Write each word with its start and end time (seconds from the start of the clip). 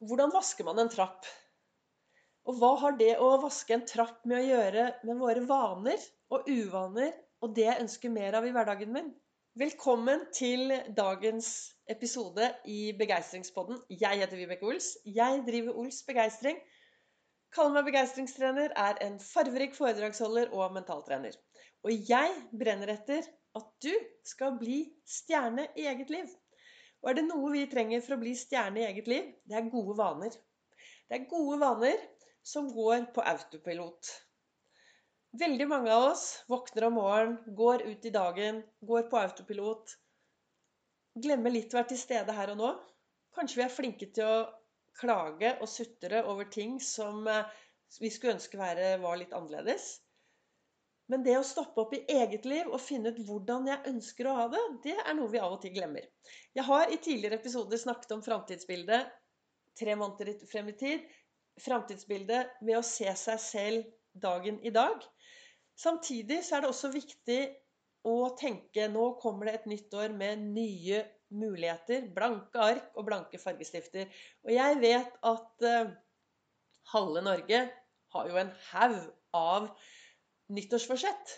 Hvordan 0.00 0.30
vasker 0.32 0.64
man 0.64 0.78
en 0.80 0.88
trapp? 0.88 1.26
Og 2.48 2.56
hva 2.56 2.70
har 2.80 2.94
det 2.96 3.18
å 3.20 3.34
vaske 3.42 3.74
en 3.76 3.82
trapp 3.84 4.22
med 4.30 4.38
å 4.38 4.46
gjøre 4.46 4.84
med 5.04 5.18
våre 5.20 5.42
vaner 5.44 6.06
og 6.32 6.48
uvaner 6.48 7.10
og 7.44 7.52
det 7.58 7.66
jeg 7.66 7.82
ønsker 7.82 8.14
mer 8.14 8.38
av 8.38 8.46
i 8.48 8.52
hverdagen 8.54 8.94
min? 8.94 9.10
Velkommen 9.60 10.24
til 10.32 10.72
dagens 10.96 11.50
episode 11.92 12.48
i 12.64 12.94
Begeistringspodden. 12.96 13.82
Jeg 13.92 14.22
heter 14.22 14.40
Vibeke 14.40 14.70
Ols. 14.72 14.94
Jeg 15.04 15.44
driver 15.44 15.76
Ols 15.84 16.00
Begeistring. 16.08 16.56
Kaller 17.52 17.76
meg 17.76 17.90
begeistringstrener, 17.90 18.72
er 18.72 19.04
en 19.04 19.20
farverik 19.20 19.76
foredragsholder 19.76 20.54
og 20.56 20.78
mentaltrener. 20.80 21.36
Og 21.84 21.92
jeg 22.08 22.32
brenner 22.56 22.96
etter 22.96 23.28
at 23.52 23.72
du 23.84 23.92
skal 24.24 24.56
bli 24.56 24.86
stjerne 25.04 25.68
i 25.76 25.90
eget 25.92 26.16
liv. 26.16 26.39
Og 27.00 27.10
er 27.10 27.16
det 27.16 27.26
noe 27.26 27.52
vi 27.54 27.66
trenger 27.70 28.02
for 28.04 28.16
å 28.16 28.20
bli 28.20 28.34
stjerne 28.36 28.82
i 28.82 28.88
eget 28.90 29.06
liv, 29.08 29.28
det 29.48 29.56
er 29.56 29.70
gode 29.72 29.96
vaner. 29.96 30.34
Det 31.08 31.16
er 31.16 31.30
gode 31.30 31.56
vaner 31.62 32.02
som 32.46 32.68
går 32.74 33.08
på 33.14 33.24
autopilot. 33.32 34.10
Veldig 35.40 35.66
mange 35.70 35.94
av 35.94 36.08
oss 36.10 36.24
våkner 36.50 36.88
om 36.88 36.96
morgenen, 36.98 37.56
går 37.56 37.84
ut 37.86 38.06
i 38.06 38.12
dagen, 38.14 38.60
går 38.82 39.08
på 39.10 39.20
autopilot. 39.20 39.94
Glemmer 41.24 41.54
litt 41.54 41.72
å 41.72 41.80
være 41.80 41.92
til 41.92 42.02
stede 42.02 42.34
her 42.36 42.52
og 42.52 42.60
nå. 42.60 42.70
Kanskje 43.36 43.60
vi 43.60 43.64
er 43.64 43.74
flinke 43.74 44.10
til 44.14 44.26
å 44.26 44.38
klage 45.00 45.54
og 45.62 45.70
sutre 45.70 46.24
over 46.26 46.50
ting 46.52 46.80
som 46.82 47.26
eh, 47.30 47.46
vi 48.02 48.10
skulle 48.12 48.36
ønske 48.36 48.58
var 48.58 49.20
litt 49.20 49.32
annerledes. 49.36 50.00
Men 51.10 51.24
det 51.26 51.34
å 51.40 51.46
stoppe 51.46 51.82
opp 51.82 51.94
i 51.96 52.04
eget 52.14 52.44
liv 52.46 52.68
og 52.70 52.82
finne 52.82 53.10
ut 53.10 53.22
hvordan 53.26 53.66
jeg 53.66 53.90
ønsker 53.90 54.28
å 54.30 54.36
ha 54.36 54.44
det, 54.52 54.60
det 54.84 54.96
er 55.00 55.16
noe 55.18 55.30
vi 55.32 55.40
av 55.42 55.56
og 55.56 55.62
til 55.64 55.74
glemmer. 55.74 56.04
Jeg 56.54 56.66
har 56.68 56.86
i 56.86 57.00
tidligere 57.02 57.40
episoder 57.40 57.80
snakket 57.82 58.14
om 58.14 58.22
framtidsbildet 58.22 59.10
tre 59.80 59.96
måneder 59.98 60.36
frem 60.50 60.70
i 60.70 60.76
tid 60.78 61.08
framtidsbildet 61.60 62.60
med 62.64 62.78
å 62.78 62.84
se 62.86 63.10
seg 63.18 63.40
selv 63.42 63.88
dagen 64.12 64.60
i 64.66 64.72
dag. 64.74 65.02
Samtidig 65.78 66.42
så 66.44 66.56
er 66.56 66.64
det 66.64 66.70
også 66.72 66.92
viktig 66.92 67.40
å 68.08 68.32
tenke 68.38 68.88
nå 68.88 69.14
kommer 69.20 69.48
det 69.48 69.58
et 69.58 69.70
nytt 69.70 69.96
år 69.96 70.14
med 70.16 70.44
nye 70.54 71.02
muligheter. 71.36 72.08
Blanke 72.14 72.62
ark 72.64 72.96
og 72.96 73.06
blanke 73.08 73.40
fargestifter. 73.40 74.08
Og 74.46 74.52
jeg 74.54 74.80
vet 74.82 75.18
at 75.30 75.66
uh, 75.66 75.92
halve 76.94 77.24
Norge 77.24 77.64
har 78.14 78.30
jo 78.30 78.40
en 78.40 78.52
haug 78.70 79.02
av 79.36 79.68
nyttårsforsett. 80.54 81.36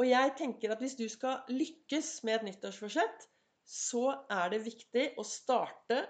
Og 0.00 0.08
jeg 0.08 0.34
tenker 0.38 0.74
at 0.74 0.82
hvis 0.82 0.96
du 0.98 1.06
skal 1.10 1.44
lykkes 1.52 2.16
med 2.26 2.40
et 2.40 2.46
nyttårsforsett, 2.50 3.26
så 3.64 4.10
er 4.32 4.52
det 4.52 4.64
viktig 4.66 5.04
å 5.20 5.24
starte 5.26 6.02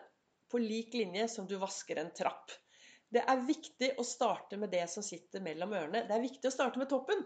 på 0.50 0.60
lik 0.62 0.94
linje 0.96 1.28
som 1.30 1.46
du 1.50 1.56
vasker 1.60 2.00
en 2.00 2.12
trapp. 2.16 2.52
Det 3.14 3.22
er 3.30 3.44
viktig 3.46 3.92
å 4.00 4.04
starte 4.06 4.58
med 4.58 4.72
det 4.74 4.86
som 4.90 5.04
sitter 5.06 5.42
mellom 5.44 5.74
ørene. 5.76 6.02
Det 6.08 6.16
er 6.16 6.24
viktig 6.24 6.50
å 6.50 6.54
starte 6.54 6.80
med 6.80 6.90
toppen. 6.90 7.20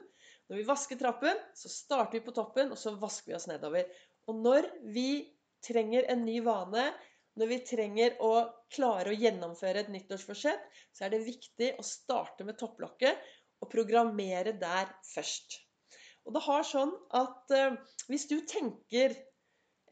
Når 0.49 0.61
vi 0.61 0.67
vasker 0.69 1.01
trappen, 1.01 1.41
så 1.57 1.71
starter 1.73 2.19
vi 2.19 2.25
på 2.27 2.35
toppen, 2.37 2.73
og 2.75 2.81
så 2.81 2.93
vasker 3.01 3.33
vi 3.33 3.37
oss 3.39 3.49
nedover. 3.49 3.89
Og 4.29 4.43
når 4.45 4.69
vi 4.93 5.11
trenger 5.65 6.11
en 6.13 6.27
ny 6.27 6.39
vane, 6.45 6.91
når 7.39 7.51
vi 7.53 7.59
trenger 7.65 8.17
å 8.25 8.33
klare 8.75 9.13
å 9.13 9.17
gjennomføre 9.17 9.85
et 9.85 9.91
nyttårsforsett, 9.95 10.65
så 10.93 11.07
er 11.07 11.15
det 11.15 11.25
viktig 11.27 11.71
å 11.79 11.87
starte 11.87 12.45
med 12.45 12.59
topplokket 12.61 13.21
og 13.63 13.71
programmere 13.73 14.55
der 14.61 14.91
først. 15.15 15.59
Og 16.29 16.35
det 16.37 16.45
har 16.45 16.67
sånn 16.67 16.93
at 17.17 17.55
uh, 17.57 17.79
hvis 18.11 18.29
du 18.31 18.39
tenker 18.49 19.17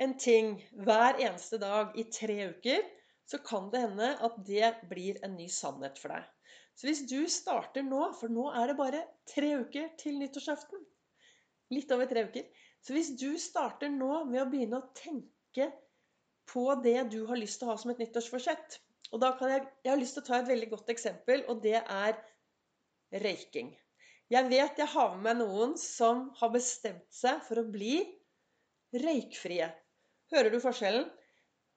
en 0.03 0.13
ting 0.21 0.59
hver 0.85 1.17
eneste 1.17 1.59
dag 1.63 1.97
i 1.97 2.05
tre 2.13 2.51
uker, 2.53 2.83
så 3.27 3.41
kan 3.43 3.71
det 3.73 3.83
hende 3.83 4.11
at 4.23 4.37
det 4.47 4.75
blir 4.91 5.19
en 5.27 5.35
ny 5.39 5.49
sannhet 5.51 5.99
for 5.99 6.13
deg. 6.15 6.27
Så 6.77 6.91
hvis 6.91 7.03
du 7.09 7.25
starter 7.33 7.83
nå, 7.87 8.03
for 8.19 8.33
nå 8.33 8.51
er 8.53 8.71
det 8.71 8.77
bare 8.79 9.01
tre 9.33 9.55
uker 9.63 9.95
til 10.01 10.21
nyttårsaften 10.21 10.85
Litt 11.75 11.91
over 11.91 12.07
tre 12.07 12.23
uker. 12.29 12.45
Så 12.85 12.95
hvis 12.95 13.09
du 13.19 13.33
starter 13.43 13.91
nå 13.91 14.21
med 14.29 14.45
å 14.45 14.51
begynne 14.51 14.79
å 14.79 14.91
tenke 14.95 15.73
på 16.47 16.67
det 16.85 17.09
du 17.11 17.25
har 17.27 17.41
lyst 17.41 17.59
til 17.59 17.67
å 17.67 17.73
ha 17.73 17.81
som 17.81 17.91
et 17.91 18.03
nyttårsforsett 18.05 18.77
Og 19.11 19.19
da 19.25 19.33
kan 19.39 19.51
jeg, 19.51 19.65
jeg 19.83 19.91
har 19.91 19.99
lyst 19.99 20.15
til 20.15 20.23
å 20.23 20.29
ta 20.29 20.39
et 20.39 20.51
veldig 20.53 20.69
godt 20.77 20.93
eksempel, 20.95 21.43
og 21.51 21.65
det 21.65 21.81
er 21.81 22.21
røyking. 23.13 23.75
Jeg 24.31 24.49
vet 24.51 24.79
jeg 24.81 24.91
har 24.91 25.13
med 25.15 25.23
meg 25.29 25.43
noen 25.45 25.75
som 25.79 26.31
har 26.41 26.51
bestemt 26.55 27.07
seg 27.15 27.43
for 27.47 27.63
å 27.63 27.69
bli 27.71 28.01
røykfrie. 28.95 29.69
Hører 30.33 30.51
du 30.51 30.59
forskjellen? 30.63 31.07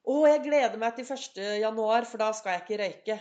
'Å, 0.00 0.14
jeg 0.26 0.42
gleder 0.46 0.80
meg 0.80 0.96
til 0.96 1.06
1. 1.06 1.38
januar, 1.60 2.06
for 2.08 2.22
da 2.22 2.30
skal 2.34 2.56
jeg 2.56 2.64
ikke 2.64 2.80
røyke'. 2.80 3.18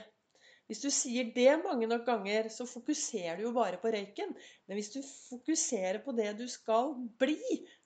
Hvis 0.70 0.84
du 0.86 0.90
sier 0.94 1.32
det 1.36 1.58
mange 1.64 1.88
nok 1.90 2.06
ganger, 2.06 2.48
så 2.54 2.66
fokuserer 2.70 3.38
du 3.38 3.48
jo 3.48 3.54
bare 3.56 3.80
på 3.82 3.92
røyken. 3.94 4.36
Men 4.68 4.78
hvis 4.78 4.92
du 4.94 5.00
fokuserer 5.02 6.00
på 6.06 6.14
det 6.18 6.32
du 6.40 6.46
skal 6.48 6.94
bli 7.22 7.40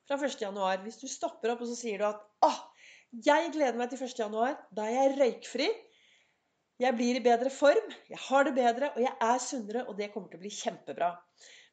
fra 0.07 0.19
1. 0.19 0.35
januar, 0.43 0.81
hvis 0.83 0.99
du 1.01 1.07
stopper 1.07 1.53
opp 1.53 1.63
og 1.63 1.71
så 1.71 1.79
sier 1.79 1.99
du 1.99 2.07
at 2.09 2.21
'Å, 2.43 2.51
jeg 3.25 3.51
gleder 3.55 3.79
meg 3.79 3.89
til 3.89 4.03
1. 4.03 4.19
januar, 4.19 4.59
da 4.71 4.87
er 4.87 4.95
jeg 4.99 5.17
røykfri'. 5.19 5.71
Jeg 6.81 6.97
blir 6.97 7.19
i 7.19 7.23
bedre 7.23 7.51
form, 7.53 7.91
jeg 8.09 8.19
har 8.27 8.47
det 8.47 8.55
bedre, 8.57 8.89
og 8.95 9.03
jeg 9.03 9.13
er 9.21 9.41
sunnere, 9.41 9.83
og 9.85 9.97
det 9.99 10.09
kommer 10.13 10.31
til 10.31 10.39
å 10.39 10.43
bli 10.43 10.49
kjempebra. 10.53 11.11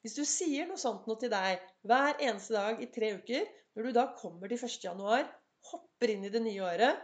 Hvis 0.05 0.17
du 0.17 0.25
sier 0.29 0.69
noe 0.69 0.81
sånt 0.81 1.07
noe 1.09 1.21
til 1.21 1.33
deg 1.33 1.63
hver 1.89 2.21
eneste 2.21 2.57
dag 2.57 2.83
i 2.85 2.89
tre 2.93 3.15
uker, 3.17 3.49
når 3.77 3.89
du 3.89 3.97
da 3.97 4.05
kommer 4.19 4.51
til 4.51 4.61
1. 4.61 4.77
januar, 4.85 5.25
hopper 5.71 6.13
inn 6.13 6.27
i 6.29 6.33
det 6.33 6.43
nye 6.45 6.67
året, 6.67 7.01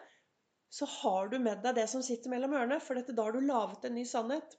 så 0.73 0.89
har 0.99 1.31
du 1.33 1.39
med 1.41 1.63
deg 1.65 1.77
det 1.79 1.87
som 1.89 2.05
sitter 2.05 2.33
mellom 2.33 2.57
ørene. 2.59 2.79
For 2.85 2.99
dette, 2.99 3.15
da 3.17 3.27
har 3.29 3.37
du 3.37 3.45
laget 3.45 3.87
en 3.89 3.97
ny 3.97 4.05
sannhet. 4.09 4.57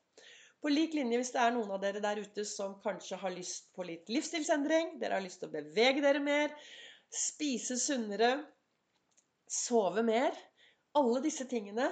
På 0.64 0.72
lik 0.74 0.96
linje 0.98 1.20
hvis 1.22 1.34
det 1.36 1.42
er 1.44 1.54
noen 1.54 1.74
av 1.76 1.82
dere 1.84 2.02
der 2.02 2.22
ute 2.24 2.46
som 2.48 2.78
kanskje 2.82 3.20
har 3.22 3.34
lyst 3.36 3.70
på 3.78 3.86
litt 3.86 4.10
livsstilsendring, 4.10 4.96
dere 5.02 5.20
har 5.20 5.26
lyst 5.26 5.44
til 5.44 5.52
å 5.52 5.54
bevege 5.54 6.02
dere 6.02 6.24
mer, 6.24 6.56
spise 7.14 7.78
sunnere, 7.80 8.40
sove 9.48 10.02
mer 10.04 10.34
Alle 10.98 11.22
disse 11.24 11.46
tingene 11.48 11.86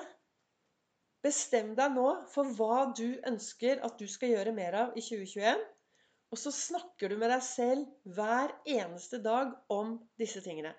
Bestem 1.25 1.71
deg 1.73 1.95
nå 1.95 2.09
for 2.29 2.51
hva 2.53 2.91
du 2.93 3.15
ønsker 3.25 3.79
at 3.85 3.97
du 3.97 4.05
skal 4.11 4.35
gjøre 4.35 4.51
mer 4.53 4.75
av 4.77 4.97
i 4.99 5.01
2021. 5.01 5.61
Og 6.33 6.37
så 6.37 6.51
snakker 6.53 7.09
du 7.09 7.15
med 7.17 7.31
deg 7.33 7.41
selv 7.45 8.11
hver 8.17 8.51
eneste 8.69 9.17
dag 9.25 9.55
om 9.73 9.95
disse 10.21 10.43
tingene. 10.45 10.75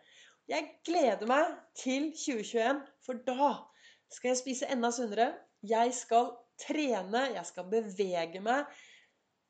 Jeg 0.46 0.68
gleder 0.86 1.26
meg 1.26 1.54
til 1.74 2.12
2021, 2.14 2.82
for 3.02 3.18
da 3.26 3.48
skal 4.14 4.30
jeg 4.30 4.40
spise 4.42 4.68
enda 4.70 4.92
sunnere. 4.94 5.32
Jeg 5.66 5.94
skal 5.98 6.30
trene, 6.62 7.24
jeg 7.34 7.46
skal 7.48 7.66
bevege 7.72 8.42
meg. 8.44 8.70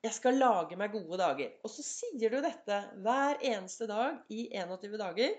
Jeg 0.07 0.17
skal 0.17 0.41
lage 0.41 0.79
meg 0.81 0.95
gode 0.95 1.19
dager. 1.21 1.53
Og 1.61 1.73
så 1.75 1.85
sier 1.85 2.33
du 2.33 2.39
dette 2.41 2.79
hver 3.05 3.43
eneste 3.43 3.89
dag 3.91 4.23
i 4.33 4.47
21 4.55 4.97
dager. 5.03 5.37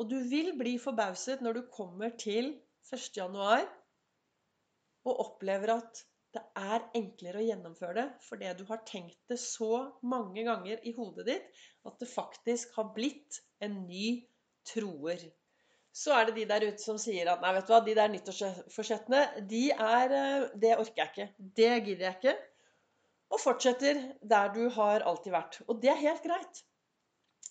Og 0.00 0.08
du 0.08 0.16
vil 0.30 0.54
bli 0.56 0.78
forbauset 0.80 1.44
når 1.44 1.58
du 1.58 1.62
kommer 1.74 2.14
til 2.16 2.54
1. 2.88 3.10
januar 3.18 3.66
og 5.06 5.20
opplever 5.24 5.76
at 5.78 6.04
det 6.36 6.42
er 6.60 6.84
enklere 6.98 7.40
å 7.40 7.46
gjennomføre 7.46 7.96
det 7.96 8.06
fordi 8.26 8.50
du 8.58 8.64
har 8.68 8.82
tenkt 8.88 9.18
det 9.30 9.38
så 9.40 9.88
mange 10.04 10.44
ganger 10.46 10.82
i 10.86 10.92
hodet 10.96 11.26
ditt 11.30 11.62
at 11.88 11.96
det 12.02 12.10
faktisk 12.10 12.74
har 12.76 12.90
blitt 12.96 13.40
en 13.64 13.80
ny 13.86 14.10
troer. 14.68 15.22
Så 15.98 16.12
er 16.14 16.28
det 16.28 16.36
de 16.36 16.44
der 16.50 16.66
ute 16.68 16.82
som 16.82 16.98
sier 17.00 17.30
at 17.32 17.40
nei, 17.42 17.54
vet 17.56 17.66
du 17.66 17.72
hva, 17.72 17.80
de 17.82 17.94
der 17.96 18.12
nyttårsforsettene, 18.12 19.22
de 19.50 19.64
er 19.72 20.14
eh, 20.14 20.50
Det 20.54 20.76
orker 20.76 21.00
jeg 21.02 21.10
ikke. 21.10 21.28
Det 21.38 21.70
gidder 21.88 22.04
jeg 22.06 22.16
ikke. 22.18 22.34
Og 23.34 23.42
fortsetter 23.42 24.02
der 24.20 24.52
du 24.54 24.68
har 24.76 25.04
alltid 25.08 25.34
vært. 25.34 25.58
Og 25.66 25.80
det 25.82 25.90
er 25.92 26.04
helt 26.04 26.22
greit. 26.24 26.62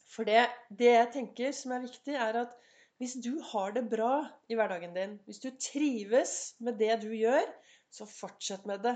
For 0.08 0.28
det, 0.28 0.46
det 0.70 0.94
jeg 0.94 1.12
tenker 1.18 1.52
som 1.54 1.74
er 1.76 1.84
viktig, 1.84 2.16
er 2.16 2.40
at 2.46 2.56
hvis 2.98 3.14
du 3.22 3.38
har 3.52 3.76
det 3.76 3.86
bra 3.92 4.26
i 4.50 4.58
hverdagen 4.58 4.96
din, 4.96 5.18
hvis 5.26 5.42
du 5.44 5.52
trives 5.62 6.56
med 6.64 6.80
det 6.82 6.96
du 7.04 7.12
gjør, 7.14 7.46
så 7.94 8.08
fortsett 8.10 8.66
med 8.70 8.82
det. 8.86 8.96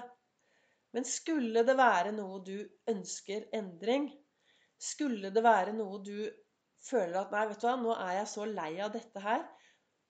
Men 0.91 1.05
skulle 1.07 1.63
det 1.67 1.77
være 1.77 2.11
noe 2.15 2.41
du 2.43 2.57
ønsker 2.91 3.45
endring, 3.55 4.09
skulle 4.81 5.29
det 5.33 5.43
være 5.45 5.75
noe 5.77 6.01
du 6.03 6.15
føler 6.81 7.19
at 7.21 7.33
nei, 7.33 7.45
vet 7.51 7.61
du 7.61 7.67
hva, 7.67 7.75
nå 7.77 7.93
er 7.95 8.15
jeg 8.19 8.31
så 8.31 8.47
lei 8.49 8.71
av 8.81 8.93
dette 8.95 9.21
her, 9.23 9.45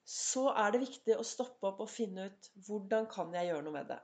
så 0.07 0.47
er 0.55 0.71
det 0.73 0.85
viktig 0.85 1.17
å 1.19 1.27
stoppe 1.27 1.67
opp 1.69 1.83
og 1.83 1.91
finne 1.91 2.31
ut 2.31 2.49
hvordan 2.67 3.05
kan 3.11 3.35
jeg 3.35 3.51
gjøre 3.51 3.67
noe 3.67 3.75
med 3.75 3.91
det. 3.91 3.99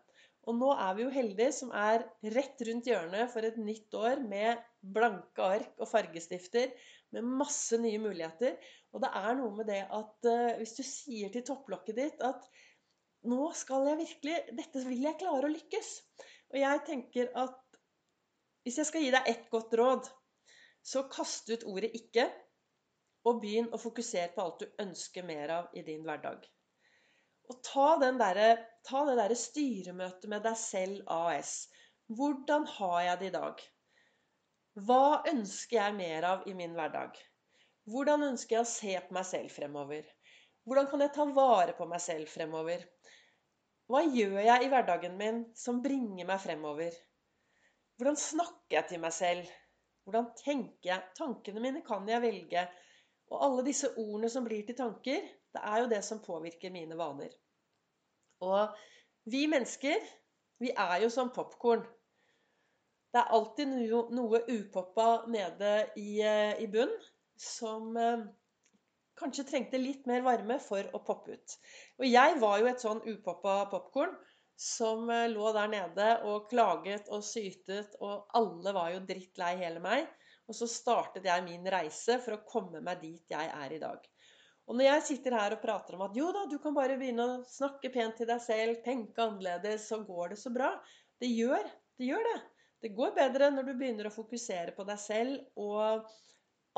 Og 0.48 0.56
nå 0.56 0.70
er 0.80 0.94
vi 0.96 1.04
jo 1.04 1.12
heldige 1.12 1.52
som 1.56 1.74
er 1.76 2.06
rett 2.36 2.62
rundt 2.70 2.88
hjørnet 2.88 3.32
for 3.34 3.44
et 3.44 3.58
nytt 3.60 3.98
år 4.00 4.22
med 4.24 4.62
blanke 4.96 5.44
ark 5.44 5.82
og 5.84 5.90
fargestifter, 5.92 6.72
med 7.12 7.28
masse 7.40 7.76
nye 7.80 8.00
muligheter. 8.00 8.56
Og 8.96 9.04
det 9.04 9.12
er 9.20 9.36
noe 9.40 9.52
med 9.58 9.68
det 9.68 9.82
at 9.84 10.30
uh, 10.32 10.56
hvis 10.60 10.76
du 10.80 10.84
sier 10.88 11.32
til 11.34 11.44
topplokket 11.48 12.00
ditt 12.00 12.24
at 12.24 12.48
nå 13.28 13.50
skal 13.58 13.88
jeg 13.90 14.00
virkelig 14.00 14.38
Dette 14.56 14.84
vil 14.88 15.04
jeg 15.04 15.20
klare 15.20 15.50
å 15.50 15.52
lykkes. 15.52 15.94
Og 16.54 16.60
jeg 16.62 16.84
tenker 16.88 17.32
at 17.44 17.80
hvis 18.64 18.80
jeg 18.82 18.90
skal 18.90 19.04
gi 19.04 19.14
deg 19.16 19.28
ett 19.32 19.48
godt 19.52 19.76
råd, 19.80 20.08
så 20.84 21.08
kast 21.12 21.50
ut 21.52 21.64
ordet 21.68 21.92
'ikke'. 21.96 22.28
Og 23.28 23.42
begynn 23.44 23.74
å 23.76 23.80
fokusere 23.80 24.32
på 24.36 24.44
alt 24.44 24.62
du 24.64 24.84
ønsker 24.84 25.26
mer 25.28 25.52
av 25.52 25.74
i 25.76 25.84
din 25.84 26.04
hverdag. 26.08 26.46
Og 27.48 27.62
ta, 27.64 27.88
den 28.02 28.20
der, 28.20 28.64
ta 28.88 29.06
det 29.08 29.16
derre 29.20 29.38
styremøtet 29.40 30.28
med 30.32 30.44
deg 30.44 30.58
selv 30.60 31.04
AS. 31.14 31.54
Hvordan 32.18 32.68
har 32.78 33.00
jeg 33.06 33.20
det 33.22 33.30
i 33.30 33.36
dag? 33.38 33.64
Hva 34.88 35.24
ønsker 35.32 35.80
jeg 35.80 35.98
mer 35.98 36.28
av 36.28 36.48
i 36.48 36.54
min 36.58 36.76
hverdag? 36.78 37.16
Hvordan 37.88 38.26
ønsker 38.28 38.58
jeg 38.58 38.66
å 38.66 38.70
se 38.70 38.94
på 39.08 39.16
meg 39.16 39.26
selv 39.30 39.54
fremover? 39.56 40.04
Hvordan 40.68 40.90
kan 40.92 41.04
jeg 41.06 41.14
ta 41.16 41.26
vare 41.32 41.74
på 41.78 41.88
meg 41.88 42.04
selv 42.04 42.28
fremover? 42.28 42.84
Hva 43.88 44.02
gjør 44.04 44.42
jeg 44.44 44.66
i 44.66 44.72
hverdagen 44.72 45.16
min 45.20 45.46
som 45.56 45.80
bringer 45.84 46.28
meg 46.28 46.42
fremover? 46.44 46.96
Hvordan 47.96 48.20
snakker 48.20 48.76
jeg 48.76 48.90
til 48.90 49.02
meg 49.02 49.16
selv? 49.16 49.54
Hvordan 50.04 50.28
tenker 50.40 50.90
jeg? 50.92 51.06
Tankene 51.16 51.64
mine 51.64 51.84
kan 51.88 52.06
jeg 52.12 52.24
velge. 52.24 52.68
Og 53.32 53.44
alle 53.44 53.66
disse 53.68 53.90
ordene 53.98 54.30
som 54.32 54.46
blir 54.48 54.64
til 54.68 54.78
tanker, 54.78 55.26
det 55.54 55.64
er 55.64 55.84
jo 55.84 55.92
det 55.92 56.04
som 56.06 56.24
påvirker 56.24 56.72
mine 56.72 56.98
vaner. 57.00 57.34
Og 58.46 58.76
vi 59.28 59.46
mennesker, 59.52 60.04
vi 60.64 60.72
er 60.72 61.02
jo 61.04 61.10
som 61.14 61.32
popkorn. 61.36 61.84
Det 63.14 63.22
er 63.24 63.34
alltid 63.36 63.72
noe, 64.16 64.42
upoppa 64.52 65.08
nede 65.32 65.72
i, 65.98 66.22
eh, 66.22 66.60
i 66.64 66.68
bunn 66.72 66.94
som 67.42 67.96
eh, 67.98 68.26
kanskje 69.18 69.48
trengte 69.50 69.80
litt 69.82 70.06
mer 70.10 70.24
varme 70.26 70.60
for 70.62 70.88
å 70.94 71.02
poppe 71.06 71.38
ut. 71.38 71.58
Og 72.00 72.08
jeg 72.08 72.38
var 72.42 72.60
jo 72.62 72.70
et 72.70 72.84
sånn 72.84 73.02
upoppa 73.08 73.60
popkorn 73.72 74.14
som 74.58 75.10
eh, 75.14 75.28
lå 75.34 75.52
der 75.56 75.72
nede 75.72 76.10
og 76.30 76.50
klaget 76.52 77.10
og 77.14 77.26
sytet, 77.26 77.98
og 78.02 78.28
alle 78.38 78.74
var 78.76 78.94
jo 78.94 79.04
drittlei 79.10 79.56
hele 79.62 79.82
meg. 79.84 80.08
Og 80.48 80.56
så 80.56 80.68
startet 80.72 81.28
jeg 81.28 81.44
min 81.44 81.68
reise 81.72 82.18
for 82.24 82.38
å 82.38 82.44
komme 82.48 82.82
meg 82.84 83.02
dit 83.04 83.34
jeg 83.34 83.50
er 83.52 83.74
i 83.76 83.82
dag. 83.82 84.04
Og 84.68 84.76
når 84.76 84.90
jeg 84.90 85.06
sitter 85.10 85.36
her 85.38 85.56
og 85.56 85.64
prater 85.64 85.96
om 85.96 86.04
at 86.08 86.16
jo 86.16 86.28
da, 86.36 86.44
du 86.52 86.58
kan 86.64 86.76
bare 86.76 86.98
begynne 87.00 87.24
å 87.24 87.42
snakke 87.48 87.92
pent 87.92 88.18
til 88.20 88.28
deg 88.28 88.42
selv, 88.44 88.82
tenke 88.84 89.24
annerledes, 89.24 89.88
så 89.88 90.02
går 90.04 90.34
det 90.34 90.40
så 90.42 90.52
bra. 90.56 90.74
Det 91.20 91.30
gjør 91.32 91.62
det. 91.64 91.76
Gjør 92.08 92.26
det. 92.28 92.38
Det 92.84 92.94
går 92.98 93.14
bedre 93.16 93.50
når 93.54 93.68
du 93.68 93.74
begynner 93.80 94.10
å 94.10 94.14
fokusere 94.14 94.76
på 94.76 94.86
deg 94.88 95.00
selv 95.02 95.64
og 95.64 96.12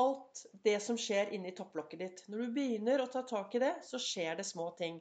alt 0.00 0.44
det 0.64 0.78
som 0.80 0.96
skjer 0.98 1.34
inni 1.36 1.52
topplokket 1.56 2.00
ditt. 2.00 2.22
Når 2.30 2.46
du 2.46 2.54
begynner 2.56 3.02
å 3.02 3.10
ta 3.12 3.24
tak 3.28 3.54
i 3.58 3.62
det, 3.62 3.74
så 3.84 4.00
skjer 4.00 4.38
det 4.38 4.46
små 4.48 4.70
ting. 4.78 4.96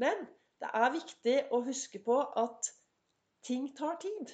Men 0.00 0.24
det 0.62 0.70
er 0.70 0.94
viktig 0.94 1.36
å 1.52 1.60
huske 1.66 2.00
på 2.06 2.16
at 2.40 2.70
ting 3.44 3.68
tar 3.76 3.98
tid. 4.00 4.32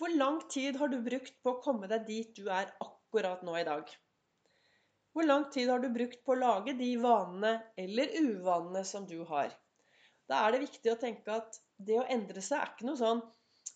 Hvor 0.00 0.12
lang 0.16 0.38
tid 0.48 0.78
har 0.80 0.88
du 0.88 0.96
brukt 1.04 1.34
på 1.44 1.52
å 1.52 1.60
komme 1.60 1.88
deg 1.90 2.06
dit 2.08 2.30
du 2.38 2.46
er 2.48 2.70
akkurat 2.80 3.42
nå 3.44 3.52
i 3.58 3.66
dag? 3.68 3.90
Hvor 5.12 5.26
lang 5.26 5.42
tid 5.52 5.68
har 5.68 5.82
du 5.82 5.90
brukt 5.92 6.22
på 6.24 6.32
å 6.32 6.38
lage 6.40 6.72
de 6.78 6.94
vanene 7.02 7.50
eller 7.82 8.14
uvanene 8.16 8.80
som 8.88 9.04
du 9.10 9.18
har? 9.28 9.52
Da 10.30 10.38
er 10.46 10.54
det 10.54 10.62
viktig 10.62 10.92
å 10.92 11.00
tenke 11.02 11.34
at 11.34 11.58
det 11.76 11.98
å 12.00 12.06
endre 12.14 12.40
seg 12.46 12.62
er 12.62 12.72
ikke 12.72 12.88
noe 12.88 13.00
sånn 13.00 13.20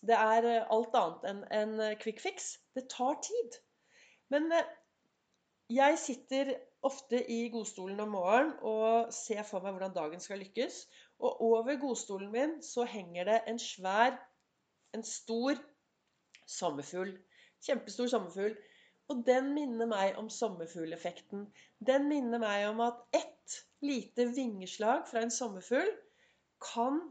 Det 0.05 0.17
er 0.17 0.47
alt 0.63 0.97
annet 0.97 1.27
enn 1.29 1.43
en 1.59 1.99
quick 2.01 2.23
fix. 2.23 2.55
Det 2.73 2.87
tar 2.89 3.21
tid. 3.25 3.59
Men 4.33 4.49
eh, 4.53 4.73
jeg 5.77 6.01
sitter 6.01 6.51
ofte 6.85 7.21
i 7.37 7.39
godstolen 7.53 8.01
om 8.01 8.11
morgenen 8.17 8.57
og 8.65 9.13
ser 9.13 9.45
for 9.45 9.61
meg 9.61 9.77
hvordan 9.77 9.93
dagen 9.93 10.25
skal 10.25 10.41
lykkes. 10.41 10.81
Og 11.21 11.45
over 11.51 11.77
godstolen 11.85 12.33
min 12.33 12.57
så 12.65 12.89
henger 12.89 13.29
det 13.29 13.39
en 13.53 13.61
svær, 13.61 14.17
en 14.97 15.05
stor 15.05 15.61
sommerfugl. 16.49 17.13
Kjempestor 17.65 18.09
sommerfugl. 18.11 18.55
Og 19.13 19.21
den 19.27 19.51
minner 19.53 19.89
meg 19.89 20.17
om 20.17 20.29
sommerfugleffekten. 20.33 21.45
Den 21.85 22.07
minner 22.09 22.41
meg 22.41 22.65
om 22.71 22.81
at 22.87 23.03
ett 23.13 23.59
lite 23.85 24.25
vingeslag 24.33 25.05
fra 25.09 25.21
en 25.21 25.33
sommerfugl 25.33 25.91
kan 26.73 27.01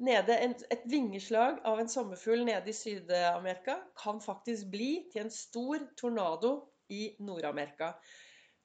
nede, 0.00 0.36
Et 0.70 0.84
vingeslag 0.84 1.58
av 1.64 1.80
en 1.80 1.88
sommerfugl 1.88 2.44
nede 2.44 2.70
i 2.70 2.76
Syd-Amerika 2.76 3.80
kan 3.98 4.20
faktisk 4.20 4.70
bli 4.72 5.08
til 5.12 5.26
en 5.26 5.34
stor 5.34 5.82
tornado 5.96 6.70
i 6.88 7.16
Nord-Amerika. 7.18 7.92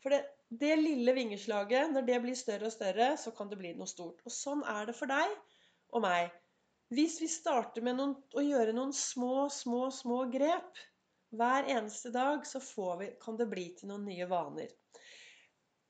For 0.03 0.13
det, 0.13 0.21
det, 0.49 0.75
lille 0.79 1.13
vingeslaget, 1.13 1.91
når 1.93 2.07
det 2.07 2.21
blir 2.21 2.37
større 2.37 2.69
og 2.69 2.71
større, 2.71 3.17
så 3.17 3.33
kan 3.35 3.49
det 3.49 3.57
bli 3.57 3.73
noe 3.73 3.89
stort. 3.89 4.21
Og 4.25 4.31
sånn 4.31 4.63
er 4.69 4.85
det 4.85 4.95
for 4.95 5.09
deg 5.09 5.33
og 5.91 6.05
meg. 6.05 6.29
Hvis 6.95 7.17
vi 7.19 7.27
starter 7.31 7.83
med 7.83 7.97
noen, 7.99 8.13
å 8.37 8.43
gjøre 8.43 8.75
noen 8.75 8.93
små, 8.95 9.47
små, 9.51 9.89
små 9.91 10.21
grep 10.31 10.79
hver 11.35 11.67
eneste 11.73 12.11
dag, 12.13 12.45
så 12.47 12.61
vi, 12.99 13.09
kan 13.21 13.39
det 13.39 13.49
bli 13.51 13.65
til 13.75 13.91
noen 13.91 14.05
nye 14.07 14.27
vaner. 14.29 14.71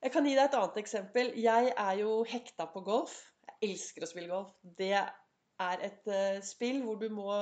Jeg 0.02 0.14
kan 0.14 0.26
gi 0.26 0.34
deg 0.38 0.48
et 0.48 0.58
annet 0.58 0.82
eksempel. 0.82 1.32
Jeg 1.42 1.72
er 1.72 2.00
jo 2.02 2.18
hekta 2.30 2.68
på 2.72 2.82
golf. 2.86 3.14
Jeg 3.46 3.72
elsker 3.72 4.06
å 4.06 4.10
spille 4.10 4.32
golf. 4.32 4.52
Det 4.80 4.96
er 4.96 5.86
et 5.86 6.10
uh, 6.10 6.42
spill 6.46 6.82
hvor 6.86 6.98
du 7.02 7.08
må, 7.14 7.40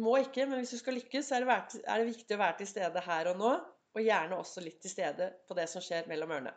må 0.00 0.16
ikke, 0.22 0.48
men 0.48 0.62
hvis 0.62 0.74
du 0.74 0.80
skal 0.80 0.98
lykkes, 0.98 1.30
er 1.32 1.44
det, 1.44 1.84
er 1.84 2.02
det 2.02 2.10
viktig 2.10 2.36
å 2.36 2.42
være 2.42 2.60
til 2.62 2.70
stede 2.72 3.04
her 3.04 3.32
og 3.34 3.40
nå 3.40 3.54
og 3.94 4.02
gjerne 4.02 4.38
også 4.40 4.62
litt 4.64 4.80
til 4.82 4.90
stede 4.90 5.30
på 5.46 5.56
det 5.58 5.68
som 5.70 5.82
skjer 5.84 6.08
mellom 6.10 6.32
ørene. 6.34 6.52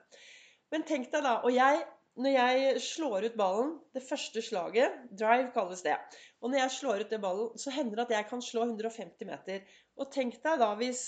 Men 0.74 0.84
tenk 0.88 1.12
deg 1.14 1.24
da 1.24 1.38
Og 1.48 1.54
jeg, 1.54 1.84
når 2.18 2.34
jeg 2.34 2.82
slår 2.82 3.28
ut 3.28 3.38
ballen, 3.38 3.72
det 3.94 4.04
første 4.06 4.42
slaget 4.42 4.96
Drive 5.20 5.52
kalles 5.56 5.84
det. 5.86 5.96
Og 6.42 6.52
når 6.52 6.64
jeg 6.64 6.76
slår 6.80 7.04
ut 7.04 7.14
det 7.14 7.22
ballen, 7.22 7.54
så 7.62 7.74
hender 7.76 8.00
det 8.00 8.06
at 8.08 8.16
jeg 8.18 8.30
kan 8.32 8.42
slå 8.42 8.66
150 8.66 9.30
meter. 9.30 9.64
Og 9.98 10.12
tenk 10.14 10.40
deg 10.44 10.60
da 10.62 10.72
hvis, 10.80 11.04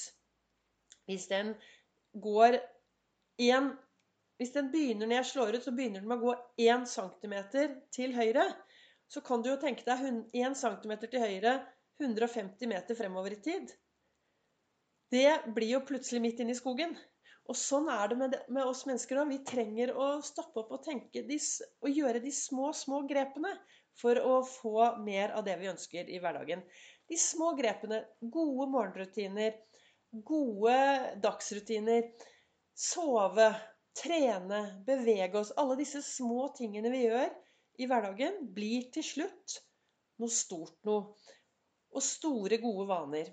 hvis 1.09 1.27
den 1.31 1.53
går 2.13 2.59
én 3.41 3.75
Hvis 4.39 4.53
den 4.55 4.69
begynner 4.71 5.07
når 5.07 5.17
jeg 5.17 5.25
slår 5.33 5.55
ut, 5.55 5.63
så 5.63 5.71
begynner 5.75 5.99
den 5.99 6.07
med 6.07 6.21
å 6.21 6.29
gå 6.29 6.33
1 6.63 6.85
cm 6.87 7.33
til 7.91 8.13
høyre. 8.15 8.45
Så 9.11 9.19
kan 9.19 9.41
du 9.43 9.49
jo 9.49 9.57
tenke 9.59 9.83
deg 9.83 10.05
1 10.31 10.55
cm 10.55 10.93
til 11.03 11.19
høyre 11.19 11.57
150 11.99 12.71
meter 12.71 12.95
fremover 12.95 13.35
i 13.35 13.41
tid 13.43 13.73
det 15.13 15.29
blir 15.55 15.75
jo 15.75 15.85
plutselig 15.85 16.21
midt 16.21 16.41
inne 16.43 16.53
i 16.53 16.59
skogen. 16.59 16.93
Og 17.49 17.57
sånn 17.57 17.87
er 17.89 18.11
det 18.11 18.17
med, 18.19 18.33
det, 18.35 18.39
med 18.53 18.67
oss 18.69 18.83
mennesker 18.85 19.21
òg. 19.21 19.31
Vi 19.31 19.39
trenger 19.47 19.95
å 19.97 20.09
stoppe 20.25 20.61
opp 20.61 20.75
og 20.75 20.83
tenke 20.85 21.23
de, 21.25 21.39
og 21.81 21.89
gjøre 21.89 22.21
de 22.21 22.33
små, 22.35 22.69
små 22.77 23.01
grepene 23.09 23.55
for 23.97 24.19
å 24.21 24.35
få 24.45 24.91
mer 25.01 25.33
av 25.37 25.47
det 25.47 25.57
vi 25.61 25.71
ønsker 25.71 26.11
i 26.13 26.21
hverdagen. 26.21 26.61
De 27.09 27.17
små 27.17 27.55
grepene. 27.57 28.03
Gode 28.21 28.69
morgenrutiner. 28.69 29.57
Gode 30.29 30.77
dagsrutiner. 31.23 32.11
Sove. 32.77 33.49
Trene. 33.97 34.61
Bevege 34.85 35.41
oss. 35.41 35.55
Alle 35.57 35.79
disse 35.81 36.03
små 36.05 36.51
tingene 36.57 36.93
vi 36.93 37.07
gjør 37.07 37.33
i 37.79 37.87
hverdagen, 37.87 38.43
blir 38.53 38.89
til 38.93 39.05
slutt 39.07 39.59
noe 40.19 40.31
stort 40.33 40.77
noe. 40.87 41.15
Og 41.95 42.03
store, 42.05 42.59
gode 42.61 42.85
vaner. 42.89 43.31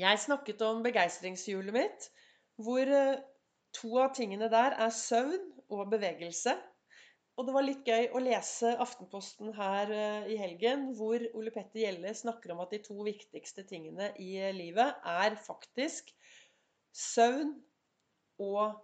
Jeg 0.00 0.20
snakket 0.24 0.62
om 0.66 0.80
begeistringshjulet 0.82 1.76
mitt, 1.76 2.06
hvor 2.62 2.86
eh, 2.86 3.18
to 3.74 3.90
av 4.02 4.14
tingene 4.16 4.48
der 4.52 4.76
er 4.84 4.94
søvn 4.94 5.50
og 5.72 5.90
bevegelse. 5.92 6.54
Og 7.34 7.48
det 7.48 7.54
var 7.56 7.66
litt 7.66 7.88
gøy 7.88 8.12
å 8.14 8.22
lese 8.22 8.76
Aftenposten 8.82 9.50
her 9.56 9.90
eh, 9.90 10.30
i 10.34 10.38
helgen, 10.38 10.92
hvor 10.98 11.22
Ole 11.34 11.52
Petter 11.54 11.82
Gjelle 11.82 12.14
snakker 12.14 12.54
om 12.54 12.62
at 12.62 12.74
de 12.76 12.82
to 12.84 12.96
viktigste 13.06 13.66
tingene 13.66 14.12
i 14.22 14.36
eh, 14.38 14.54
livet 14.54 15.02
er 15.16 15.38
faktisk 15.42 16.14
søvn 16.94 17.56
og 18.44 18.78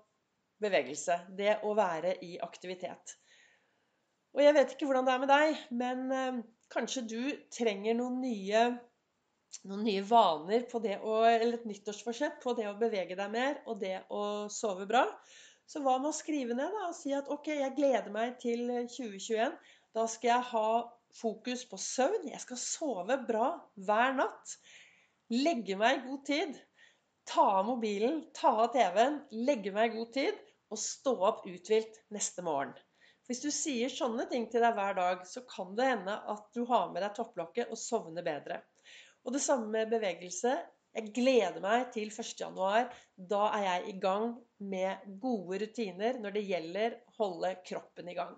bevegelse. 0.61 1.23
Det 1.39 1.61
å 1.67 1.75
være 1.79 2.17
i 2.27 2.37
aktivitet. 2.43 3.17
Og 4.35 4.43
jeg 4.45 4.55
vet 4.55 4.75
ikke 4.75 4.87
hvordan 4.87 5.07
det 5.07 5.15
er 5.15 5.23
med 5.23 5.31
deg, 5.31 5.63
men 5.75 6.43
kanskje 6.71 7.01
du 7.11 7.23
trenger 7.51 7.97
noen 7.99 8.21
nye 8.23 8.61
noen 9.69 9.85
nye 9.87 10.03
vaner 10.07 10.65
på 10.71 10.81
det 10.85 10.97
å, 11.01 11.21
eller 11.27 11.59
et 11.59 11.69
nyttårsforsett 11.69 12.41
på 12.43 12.55
det 12.59 12.69
å 12.71 12.79
bevege 12.81 13.17
deg 13.19 13.33
mer 13.33 13.61
og 13.67 13.81
det 13.83 13.97
å 14.09 14.23
sove 14.53 14.87
bra. 14.91 15.05
Så 15.71 15.83
hva 15.85 15.99
med 16.01 16.11
å 16.11 16.17
skrive 16.17 16.57
ned 16.59 16.73
da, 16.75 16.89
og 16.89 16.97
si 16.99 17.13
at 17.15 17.29
ok, 17.31 17.53
jeg 17.61 17.77
gleder 17.77 18.11
meg 18.15 18.39
til 18.43 18.65
2021. 18.91 19.55
Da 19.95 20.07
skal 20.11 20.33
jeg 20.33 20.49
ha 20.51 20.71
fokus 21.21 21.63
på 21.71 21.79
søvn. 21.79 22.29
Jeg 22.33 22.43
skal 22.43 22.59
sove 22.63 23.19
bra 23.29 23.53
hver 23.87 24.17
natt. 24.19 24.57
Legge 25.31 25.79
meg 25.79 26.01
i 26.01 26.05
god 26.09 26.25
tid. 26.27 26.59
Ta 27.31 27.47
av 27.61 27.67
mobilen, 27.69 28.25
ta 28.35 28.51
av 28.65 28.73
TV-en, 28.75 29.21
legge 29.47 29.71
meg 29.75 29.93
i 29.93 30.01
god 30.01 30.15
tid 30.17 30.41
og 30.71 30.79
stå 30.79 31.13
opp 31.29 31.47
uthvilt 31.51 32.01
neste 32.15 32.43
morgen. 32.47 32.75
Hvis 33.31 33.43
du 33.45 33.51
sier 33.55 33.93
sånne 33.93 34.25
ting 34.31 34.49
til 34.51 34.65
deg 34.65 34.75
hver 34.75 34.97
dag, 34.99 35.23
så 35.27 35.45
kan 35.47 35.77
det 35.79 35.87
hende 35.87 36.17
at 36.33 36.49
du 36.57 36.65
har 36.67 36.91
med 36.91 37.05
deg 37.05 37.15
topplokket 37.15 37.71
og 37.71 37.79
sovner 37.79 38.27
bedre. 38.27 38.59
Og 39.27 39.35
det 39.35 39.43
samme 39.45 39.69
med 39.73 39.91
bevegelse. 39.93 40.55
Jeg 40.97 41.13
gleder 41.15 41.61
meg 41.63 41.91
til 41.95 42.09
1.1. 42.11 42.89
Da 43.31 43.43
er 43.55 43.67
jeg 43.67 43.93
i 43.93 43.99
gang 44.03 44.33
med 44.59 45.05
gode 45.23 45.61
rutiner 45.63 46.19
når 46.19 46.35
det 46.35 46.47
gjelder 46.49 46.97
å 46.99 47.15
holde 47.21 47.53
kroppen 47.67 48.11
i 48.11 48.17
gang. 48.17 48.33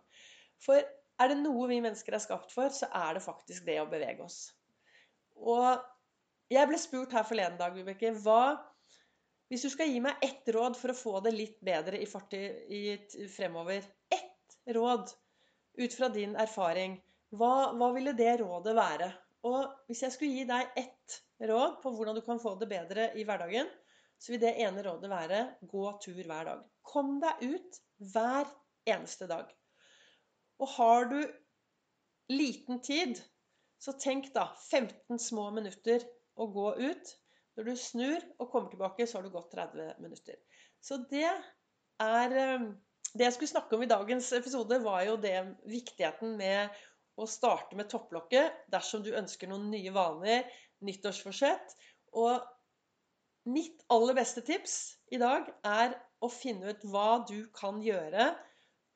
For 0.62 0.82
er 0.82 1.30
det 1.30 1.38
noe 1.40 1.68
vi 1.70 1.80
mennesker 1.84 2.16
er 2.16 2.22
skapt 2.24 2.52
for, 2.52 2.68
så 2.74 2.90
er 2.92 3.16
det 3.16 3.24
faktisk 3.24 3.64
det 3.68 3.78
å 3.80 3.88
bevege 3.88 4.26
oss. 4.26 4.50
Og 5.38 5.80
jeg 6.52 6.68
ble 6.68 6.78
spurt 6.80 7.14
her 7.16 7.24
forleden 7.24 7.56
dag, 7.60 7.74
Vibeke, 7.74 8.12
hva 8.24 8.60
Hvis 9.52 9.66
du 9.66 9.68
skal 9.68 9.90
gi 9.90 9.98
meg 10.00 10.20
ett 10.24 10.48
råd 10.48 10.78
for 10.80 10.92
å 10.92 10.96
få 10.96 11.18
det 11.24 11.34
litt 11.34 11.58
bedre 11.60 11.98
i, 12.00 12.06
farti, 12.08 12.40
i 12.72 13.26
fremover 13.28 13.84
Ett 14.08 14.56
råd. 14.76 15.12
ut 15.76 15.94
fra 15.94 16.08
din 16.12 16.36
erfaring, 16.36 16.98
hva, 17.32 17.72
hva 17.72 17.92
ville 17.92 18.12
det 18.12 18.40
rådet 18.40 18.74
være? 18.76 19.08
Og 19.48 19.70
hvis 19.88 20.04
jeg 20.04 20.14
skulle 20.14 20.38
gi 20.38 20.44
deg 20.48 20.76
ett 20.78 21.18
råd 21.50 21.80
på 21.82 21.92
hvordan 21.96 22.18
du 22.18 22.22
kan 22.24 22.40
få 22.42 22.54
det 22.60 22.68
bedre 22.70 23.08
i 23.18 23.24
hverdagen, 23.26 23.70
så 24.22 24.32
vil 24.32 24.42
det 24.44 24.54
ene 24.62 24.84
rådet 24.86 25.10
være 25.10 25.40
gå 25.70 25.86
tur 26.04 26.20
hver 26.22 26.46
dag. 26.46 26.60
Kom 26.86 27.16
deg 27.22 27.42
ut 27.42 27.80
hver 28.12 28.46
eneste 28.86 29.26
dag. 29.30 29.48
Og 30.62 30.70
har 30.76 31.08
du 31.10 31.18
liten 32.30 32.78
tid, 32.86 33.18
så 33.82 33.96
tenk 33.98 34.30
da 34.34 34.46
15 34.70 35.18
små 35.18 35.48
minutter 35.56 36.04
å 36.38 36.46
gå 36.54 36.68
ut. 36.78 37.12
Når 37.58 37.66
du 37.66 37.74
snur 37.76 38.22
og 38.38 38.48
kommer 38.52 38.70
tilbake, 38.70 39.08
så 39.08 39.18
har 39.18 39.26
du 39.26 39.34
gått 39.34 39.50
30 39.52 39.98
minutter. 40.04 40.38
Så 40.80 41.02
det 41.10 41.26
er 41.26 42.38
eh, 42.46 42.70
Det 43.12 43.26
jeg 43.26 43.34
skulle 43.34 43.50
snakke 43.50 43.76
om 43.76 43.82
i 43.84 43.90
dagens 43.90 44.30
episode, 44.32 44.78
var 44.80 45.02
jo 45.04 45.18
det 45.20 45.36
viktigheten 45.68 46.30
med 46.38 46.70
å 47.20 47.28
starte 47.28 47.76
med 47.78 47.90
topplokket 47.92 48.64
dersom 48.72 49.02
du 49.04 49.12
ønsker 49.16 49.50
noen 49.50 49.68
nye 49.72 49.92
vaner, 49.94 50.46
nyttårsforsett. 50.86 51.76
Og 52.18 52.40
mitt 53.52 53.82
aller 53.92 54.16
beste 54.16 54.44
tips 54.46 54.78
i 55.12 55.20
dag 55.20 55.50
er 55.66 55.96
å 56.22 56.30
finne 56.32 56.72
ut 56.72 56.86
hva 56.88 57.22
du 57.28 57.48
kan 57.56 57.82
gjøre 57.82 58.30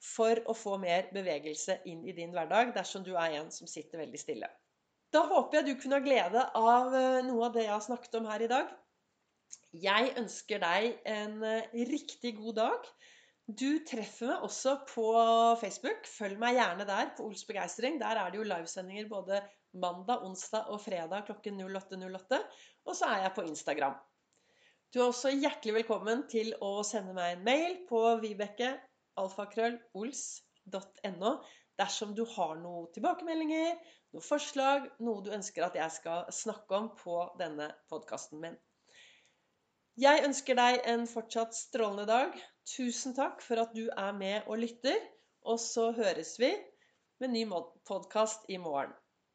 for 0.02 0.38
å 0.46 0.54
få 0.54 0.76
mer 0.80 1.08
bevegelse 1.14 1.80
inn 1.90 2.04
i 2.06 2.14
din 2.16 2.34
hverdag 2.34 2.74
dersom 2.76 3.04
du 3.06 3.14
er 3.16 3.40
en 3.40 3.50
som 3.52 3.68
sitter 3.70 4.04
veldig 4.04 4.20
stille. 4.20 4.48
Da 5.14 5.22
håper 5.26 5.60
jeg 5.60 5.66
du 5.66 5.80
kunne 5.80 5.98
ha 5.98 6.04
glede 6.04 6.42
av 6.58 6.94
eh, 6.94 7.22
noe 7.26 7.48
av 7.48 7.54
det 7.54 7.64
jeg 7.64 7.72
har 7.74 7.84
snakket 7.84 8.18
om 8.18 8.28
her 8.28 8.44
i 8.44 8.50
dag. 8.50 8.72
Jeg 9.76 10.12
ønsker 10.20 10.60
deg 10.62 10.98
en 11.08 11.38
eh, 11.46 11.76
riktig 11.88 12.36
god 12.40 12.58
dag. 12.60 12.90
Du 13.46 13.78
treffer 13.86 14.26
meg 14.32 14.42
også 14.42 14.72
på 14.90 15.06
Facebook. 15.60 16.06
Følg 16.10 16.38
meg 16.42 16.56
gjerne 16.58 16.84
der 16.88 17.12
på 17.14 17.22
Ols 17.28 17.44
begeistring. 17.46 18.00
Der 18.02 18.16
er 18.18 18.30
det 18.30 18.38
jo 18.40 18.48
livesendinger 18.48 19.06
både 19.10 19.40
mandag, 19.78 20.24
onsdag 20.26 20.66
og 20.74 20.80
fredag 20.82 21.24
klokken 21.28 21.60
08.08. 21.62 22.40
Og 22.86 22.94
så 22.98 23.04
er 23.12 23.18
jeg 23.22 23.32
på 23.36 23.42
Instagram. 23.46 23.94
Du 24.90 25.00
er 25.00 25.06
også 25.06 25.28
hjertelig 25.30 25.74
velkommen 25.78 26.28
til 26.30 26.54
å 26.62 26.82
sende 26.86 27.12
meg 27.14 27.32
en 27.36 27.44
mail 27.46 27.72
på 27.86 28.18
vibeke 28.22 28.80
alfakrøllols.no 29.20 31.32
dersom 31.76 32.14
du 32.16 32.24
har 32.32 32.56
noen 32.58 32.88
tilbakemeldinger, 32.94 33.76
noen 34.14 34.24
forslag, 34.24 34.86
noe 35.04 35.22
du 35.22 35.30
ønsker 35.36 35.62
at 35.66 35.74
jeg 35.76 35.90
skal 35.98 36.24
snakke 36.32 36.76
om 36.78 36.88
på 36.98 37.34
denne 37.38 37.68
podkasten 37.92 38.40
min. 38.42 38.56
Jeg 40.00 40.24
ønsker 40.26 40.54
deg 40.58 40.80
en 40.92 41.06
fortsatt 41.08 41.54
strålende 41.56 42.06
dag. 42.08 42.32
Tusen 42.66 43.14
takk 43.14 43.42
for 43.46 43.62
at 43.62 43.74
du 43.76 43.84
er 43.86 44.12
med 44.12 44.48
og 44.50 44.58
lytter. 44.58 44.98
Og 45.46 45.60
så 45.62 45.92
høres 45.94 46.34
vi 46.42 46.50
med 47.22 47.28
ny 47.28 47.44
podkast 47.86 48.48
i 48.48 48.56
morgen. 48.58 48.90